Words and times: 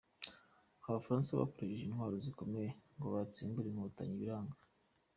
Abafaransa 0.87 1.39
bakoresheje 1.39 1.83
intwaro 1.85 2.15
zikomeye 2.25 2.69
ngo 2.95 3.07
batsimbure 3.15 3.67
Inkotanyi 3.69 4.15
biranga. 4.21 4.55